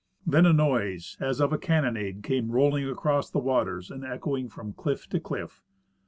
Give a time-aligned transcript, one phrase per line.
[0.25, 4.73] Then a noise as of a cannonade came rolling across the waters and echoing from
[4.73, 5.61] cliff to cliff.